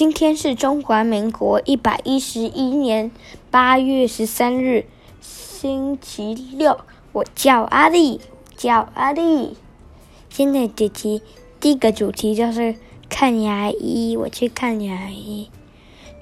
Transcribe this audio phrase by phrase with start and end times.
[0.00, 3.10] 今天是中华民国一百一十一年
[3.50, 4.86] 八月十三日，
[5.20, 6.80] 星期六。
[7.12, 8.18] 我叫阿丽，
[8.56, 9.58] 叫阿丽。
[10.30, 11.20] 今天的主题，
[11.60, 12.76] 第一个主题就是
[13.10, 14.16] 看牙医。
[14.16, 15.50] 我去看牙医，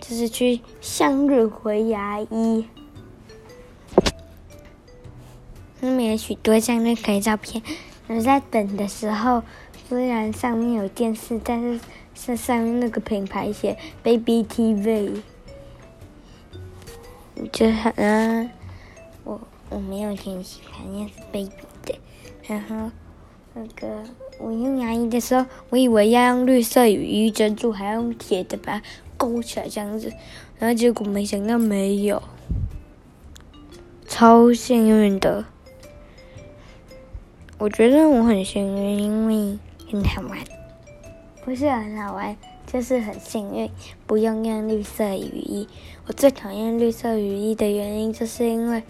[0.00, 2.66] 就是去向日葵牙医。
[5.78, 7.62] 那边有许多向日葵照片。
[8.08, 9.44] 我在等的时候，
[9.88, 11.78] 虽然上面有电视，但是
[12.18, 15.22] 上上面那个品牌写 Baby TV，
[17.36, 18.50] 我就很啊，
[19.22, 21.52] 我我没有挺喜欢，那是 Baby
[21.86, 21.98] 的。
[22.48, 22.90] 然后
[23.54, 24.02] 那个
[24.40, 28.82] 我用牙医的时候，我以为要用绿色雨衣遮住，还要用铁的把它
[29.16, 30.12] 勾起来这样子，
[30.58, 32.20] 然后结果没想到没有，
[34.08, 35.44] 超幸运的。
[37.58, 40.38] 我觉得我很幸运，因为很好玩，
[41.48, 43.70] 不是很好玩，就是很幸运，
[44.06, 45.66] 不用用绿色雨衣。
[46.06, 48.82] 我最讨厌绿色雨衣的原因，就是因为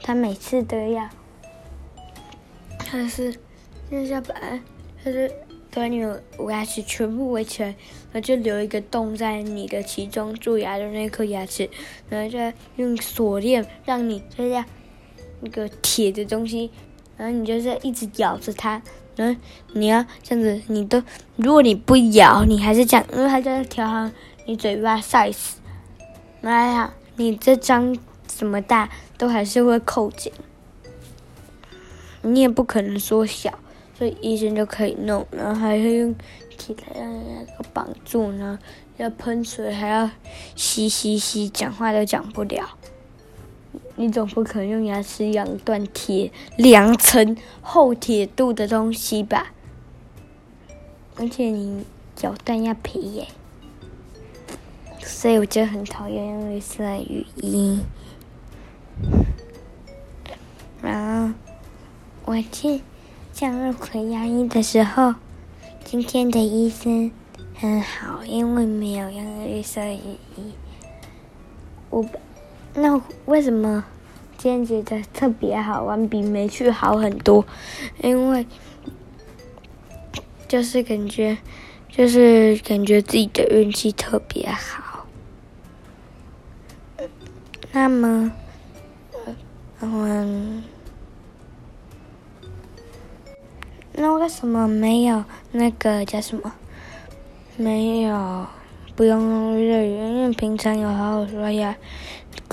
[0.00, 1.10] 它每次都要，
[2.78, 3.34] 它是
[3.90, 4.34] 就是要把，
[5.04, 5.30] 它是
[5.70, 7.68] 把你的牙齿全部围起来，
[8.10, 11.68] 然后就留一个洞在你的其中蛀牙的那颗牙齿，
[12.08, 14.64] 然后再用锁链让你这样
[15.42, 16.70] 那个铁的东西。
[17.18, 18.80] 然后你就是一直咬着它，
[19.16, 19.40] 然后
[19.72, 21.02] 你要这样子，你都
[21.36, 24.10] 如果你不咬，你还是这样，因为它在调好
[24.44, 25.54] 你嘴巴 size，
[26.40, 27.96] 妈呀，你这张
[28.28, 30.30] 这么大都还是会扣紧，
[32.22, 33.58] 你也不可能缩小，
[33.96, 36.14] 所以医生就可以弄，然后还会用
[36.58, 38.58] 铁来让那个绑住呢，
[38.98, 40.10] 要喷水，还要
[40.54, 42.68] 吸吸吸，讲话都讲不了。
[43.98, 49.52] 你总不可能用牙齿咬断铁两层厚铁度的东西吧？
[51.16, 51.84] 而且你
[52.20, 53.28] 咬断要赔耶，
[55.00, 57.80] 所以我就很讨厌用绿色的雨衣。
[60.82, 61.34] 然后
[62.26, 62.82] 我去
[63.32, 65.14] 向日葵牙医的时候，
[65.84, 67.10] 今天的医生
[67.54, 70.52] 很好，因为没有用绿色雨衣。
[71.88, 72.04] 我。
[72.78, 73.82] 那为什么
[74.36, 77.42] 今天觉得特别好玩，比没去好很多？
[78.02, 78.46] 因为
[80.46, 81.38] 就是感觉，
[81.88, 85.06] 就是感觉自己的运气特别好。
[87.72, 88.30] 那么，
[89.80, 90.62] 嗯，
[93.94, 96.52] 那为什么没有那个叫什么？
[97.56, 98.46] 没有。
[98.94, 101.76] 不用用热水，因为平常有好好刷牙，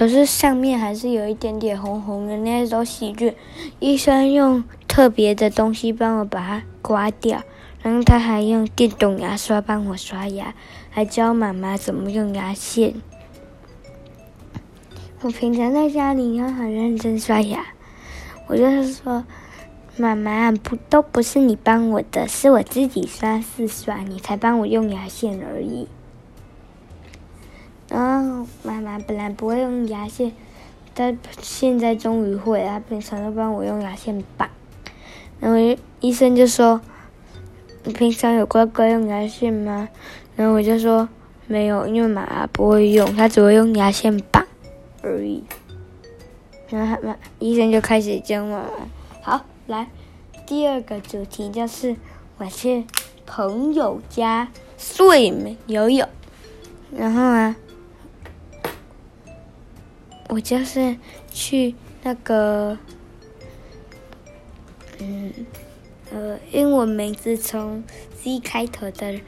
[0.00, 3.34] 可是上面还是有一点点红红的那种细菌。
[3.80, 7.42] 医生用特别的东西帮我把它刮掉，
[7.82, 10.54] 然后他还用电动牙刷帮我刷牙，
[10.88, 12.94] 还教妈妈怎么用牙线。
[15.20, 17.62] 我平常在家里要很认真刷牙，
[18.46, 19.22] 我就是说，
[19.98, 25.86] 妈妈不都不是你帮我的，是我自己刷是刷，你才帮我用牙线而已。
[27.90, 28.29] 然后
[28.62, 30.32] 妈妈本来不会用牙线，
[30.92, 32.78] 但现在终于会了。
[32.80, 34.48] 平常都帮我用牙线棒。
[35.40, 35.56] 然后
[36.00, 36.80] 医生就说
[37.84, 39.88] ：“你平常有乖乖用牙线吗？”
[40.36, 41.08] 然后我就说
[41.48, 44.46] ：“没有，因为妈妈不会用，她只会用牙线棒
[45.02, 45.42] 而已。”
[46.68, 48.64] 然后妈医生就开始教我
[49.22, 49.88] ：“好，来，
[50.46, 51.96] 第二个主题就是
[52.36, 52.84] 我去
[53.24, 55.32] 朋友家睡
[55.66, 56.06] 游泳，
[56.94, 57.56] 然后啊。”
[60.30, 60.96] 我就是
[61.32, 61.74] 去
[62.04, 62.78] 那个，
[65.00, 65.32] 嗯，
[66.12, 67.82] 呃，英文名字从
[68.14, 69.20] C 开头的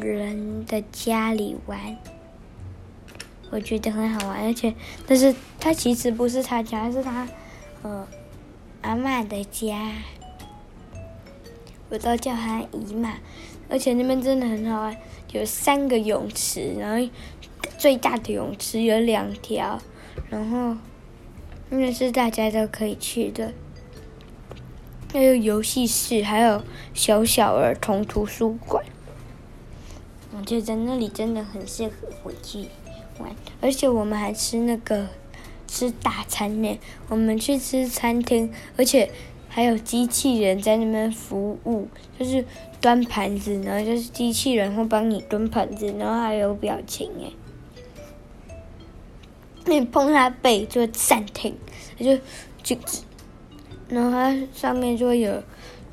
[0.00, 1.96] 人的家里玩，
[3.50, 4.72] 我觉得很好玩，而且，
[5.08, 7.26] 但是他其实不是他家，是他，
[7.82, 8.06] 呃，
[8.82, 9.90] 阿嬷的家，
[11.88, 13.14] 我都叫他姨妈，
[13.68, 14.96] 而且那边真的很好玩，
[15.32, 17.08] 有三个泳池，然后
[17.76, 19.80] 最大的泳池有两条。
[20.30, 20.76] 然后，
[21.70, 23.52] 那是大家都可以去的，
[25.12, 28.84] 还有游戏室，还有小小儿童图书馆。
[30.36, 32.66] 我觉得那里真的很适合回去
[33.18, 35.06] 玩，而且我们还吃那个
[35.66, 36.78] 吃大餐呢。
[37.08, 39.10] 我们去吃餐厅，而且
[39.48, 42.44] 还有机器人在那边服务，就是
[42.80, 47.32] 端盘子，然后就是机器人会帮你端盘子，然后还有表情哎。
[49.66, 51.54] 你碰它背就会暂停，
[51.98, 52.16] 它就
[52.62, 52.76] 就，
[53.88, 55.42] 然后它上面就会有，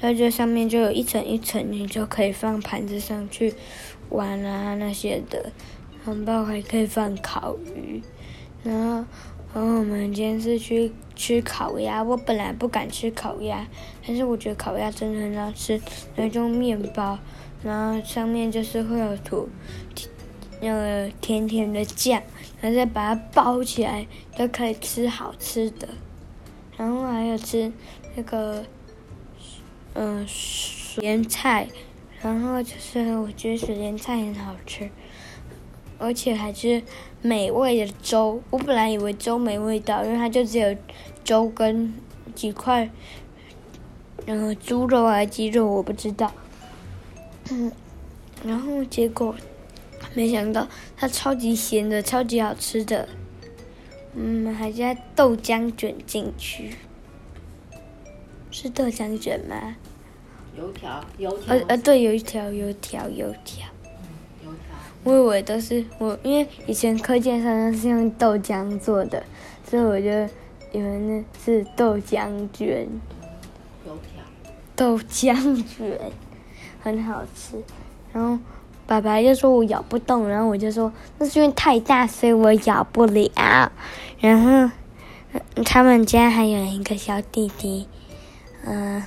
[0.00, 3.54] 它就上面就有一层一层，你就可以放盘子上去
[4.10, 5.50] 玩啊那些的，
[6.04, 8.02] 红包还可以放烤鱼，
[8.62, 9.04] 然后
[9.54, 13.66] 然后我们今天是去吃烤鸭，我本来不敢吃烤鸭，
[14.06, 15.80] 但是我觉得烤鸭真的很好吃，
[16.16, 17.18] 那种面包，
[17.62, 19.48] 然后上面就是会有涂
[20.60, 22.22] 那个甜甜的酱，
[22.62, 25.88] 然后再把它包起来，就可以吃好吃的，
[26.78, 27.70] 然后还有吃
[28.16, 28.64] 那个
[29.92, 31.68] 嗯、呃、水莲菜。
[32.22, 34.88] 然后就是，我觉得水莲菜很好吃，
[35.98, 36.80] 而且还是
[37.20, 38.40] 美味的粥。
[38.48, 40.76] 我本来以为粥没味道，因为它就只有
[41.24, 41.92] 粥跟
[42.32, 42.88] 几块，
[44.24, 46.30] 然后猪肉还是鸡肉，我不知道。
[47.50, 47.72] 嗯，
[48.46, 49.34] 然后结果
[50.14, 50.66] 没想到
[50.96, 53.08] 它超级咸的，超级好吃的。
[54.14, 56.76] 嗯，还加豆浆卷进去，
[58.50, 59.76] 是豆浆卷吗？
[60.54, 61.54] 油条，油条。
[61.54, 63.66] 呃呃，对，有一条油条，油条。
[64.42, 64.76] 嗯，油条。
[65.04, 69.24] 我以为都是我，因为以前课件上都是用豆浆做的，
[69.66, 70.10] 所以我就
[70.78, 72.86] 以为那是豆浆卷。
[73.86, 74.22] 油条。
[74.76, 75.34] 豆浆
[75.66, 75.98] 卷，
[76.82, 77.62] 很好吃。
[78.12, 78.38] 然后
[78.86, 83.72] 爸爸就说我咬不动，然后我就说那是因为太大，所以我咬不了。
[84.20, 84.70] 然后
[85.64, 87.88] 他们家还有一个小弟弟，
[88.64, 89.06] 嗯、呃。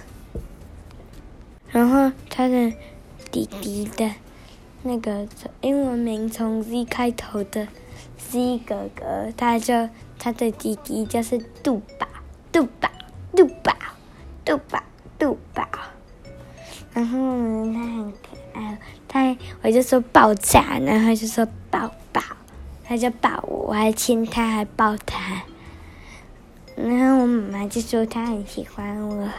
[1.72, 2.74] 然后他的
[3.31, 4.10] 弟弟的
[4.83, 5.27] 那个
[5.62, 7.68] 英文名从 Z 开头的
[8.18, 12.07] Z 哥哥，他就他的弟弟就是杜宝，
[12.51, 12.89] 杜宝，
[13.36, 13.74] 杜宝，
[14.45, 14.81] 杜宝，
[15.19, 15.68] 杜宝。
[16.94, 17.18] 然后
[17.66, 22.22] 呢，他很可爱爱，他我就说爆炸，然后就说抱抱，
[22.84, 25.44] 他就抱我，我还亲他，还抱他。
[26.75, 29.30] 然后我妈妈就说他很喜欢我。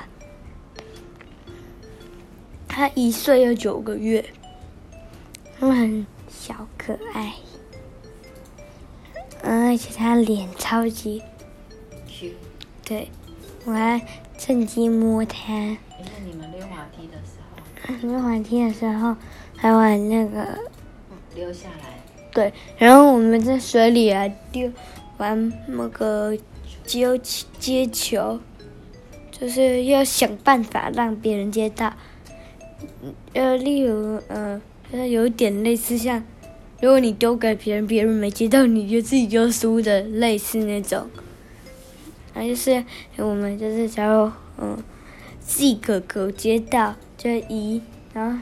[2.69, 4.25] 他一岁又九个月，
[5.59, 7.35] 他很小可爱，
[9.43, 11.23] 嗯而且他脸超级，
[12.85, 13.11] 对，
[13.65, 14.01] 我还
[14.37, 15.79] 趁机摸他。
[18.23, 19.17] 滑梯的时候
[19.57, 20.59] 还玩那个，
[21.35, 21.97] 溜下来。
[22.33, 24.71] 对，然后我们在水里啊丢
[25.17, 26.37] 玩那个
[26.85, 27.19] 接
[27.59, 28.39] 接球，
[29.31, 31.93] 就是要想办法让别人接到。
[33.33, 34.61] 呃，例如，呃，
[34.93, 36.23] 就是有点类似像，
[36.81, 41.09] 如果你丢给别人，别人没接到，你就自己就输的，类似那种。
[42.35, 42.85] 然后就是
[43.17, 44.77] 我们就是假如，嗯
[45.41, 46.95] ，Z 哥哥接到
[47.27, 47.83] 就一，
[48.15, 48.39] 然后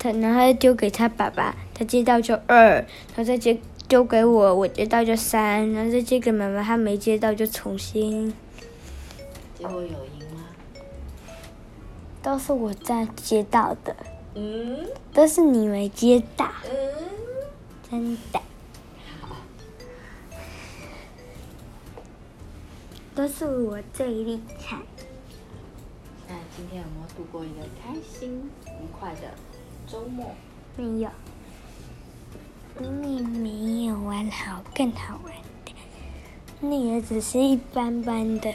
[0.00, 3.56] 他然后他丢给他爸爸，他接到就二，然后再接
[3.86, 8.34] 丢给我，我接到就三，然后再接给妈妈，他没接到就重新。
[9.56, 10.44] 结果有赢吗？
[12.20, 13.94] 都是我在接到的，
[14.34, 14.84] 嗯，
[15.14, 16.76] 都是你没接到，嗯，
[17.88, 18.40] 真的，
[23.14, 24.78] 都是我最厉害。
[26.56, 29.34] 今天有没有度过一个开心愉快的
[29.86, 30.34] 周末？
[30.76, 31.10] 没有，
[32.80, 35.34] 你没有玩好更好玩
[35.66, 35.72] 的，
[36.60, 38.54] 那个只是一般般的。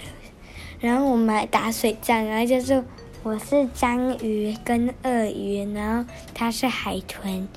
[0.80, 2.84] 然后我们还打水仗，然后就是。
[3.24, 7.48] 我是章鱼跟鳄鱼，然后他是海豚，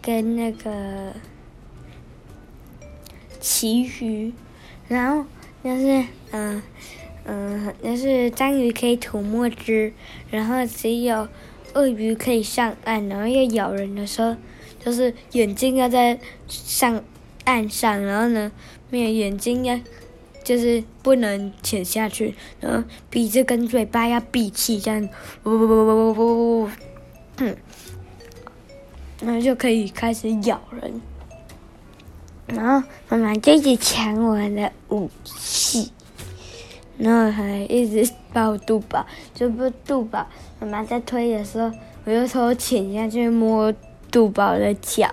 [0.00, 1.12] 跟那个
[3.38, 4.32] 旗鱼，
[4.88, 5.26] 然后
[5.62, 6.62] 就是嗯
[7.24, 9.92] 嗯，就是章鱼可以吐墨汁，
[10.30, 11.28] 然后只有
[11.74, 14.36] 鳄鱼可以上岸，然后要咬人的时候，
[14.84, 17.02] 就是眼睛要在上
[17.44, 18.52] 岸上，然后呢，
[18.90, 19.78] 没有眼睛要。
[20.44, 25.08] 就是不能潜下去，然后鼻子跟嘴巴要闭气，这样，
[25.44, 26.68] 呜呜呜呜呜呜呜，
[27.38, 27.56] 嗯，
[29.22, 31.00] 然后就可以开始咬人，
[32.48, 35.90] 然后妈妈就一直抢我的武器，
[36.96, 40.26] 然后还一直抱肚宝，就不肚宝，
[40.60, 41.70] 妈妈在推的时候，
[42.04, 43.72] 我就偷潜下去摸
[44.10, 45.08] 肚宝的脚。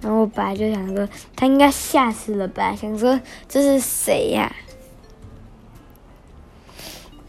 [0.00, 2.76] 然后我爸就想说，他应该吓死了吧？
[2.76, 4.54] 想说这是谁呀？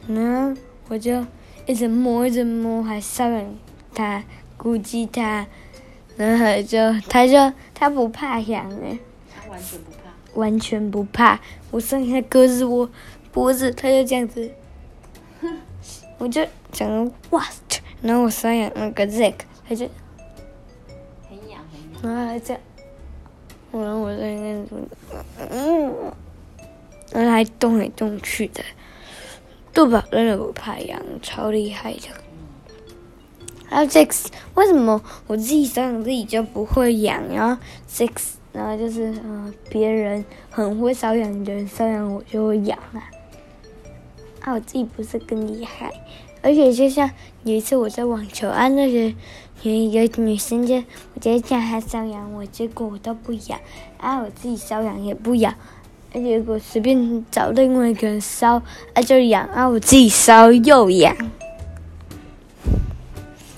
[0.08, 1.26] 然后我就
[1.66, 3.56] 一直摸，一直摸，还搔痒
[3.94, 4.22] 他，
[4.58, 5.48] 估计他，
[6.18, 9.00] 然后就他就他不怕痒哎，
[9.34, 11.40] 他完全不怕，完全不怕。
[11.72, 12.90] 我剩下胳肢窝
[13.36, 14.50] 脖子，他就这样子，
[16.18, 17.46] 我就想说哇，
[18.02, 19.34] 然后我搔痒那个 Zack，
[19.68, 19.90] 他就
[21.28, 21.60] 很痒。
[22.02, 22.62] 然后还这样，
[23.74, 24.88] 然后我在那种，
[25.52, 25.94] 嗯，
[27.12, 28.64] 然后还动来动去的，
[29.74, 32.08] 肚宝真的不怕痒，超厉害的。
[33.68, 37.22] 还有 six，为什么我自己搔痒自己就不会痒？
[37.28, 43.12] 然后 six，然后就是呃别人很会瘙痒的人瘙痒我就会痒啊。
[44.46, 45.92] 啊，我自己不是更厉害？
[46.44, 47.10] 而且就像
[47.44, 49.16] 有一次我在网球啊，那个
[49.64, 53.60] 有一个女生就我直接叫她搔痒我，结果我都不痒，
[53.98, 55.56] 啊我自己搔痒也不痒，
[56.14, 58.62] 而且我随便找另外一个人搔
[58.94, 61.16] 啊就痒，啊我自己搔又痒。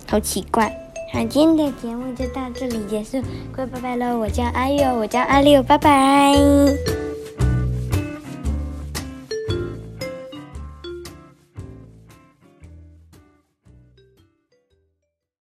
[0.10, 0.74] 好奇怪，
[1.12, 4.18] 好，今天的节目就到这里结束，各位拜拜喽！
[4.18, 7.07] 我叫阿佑，我叫阿六，拜拜。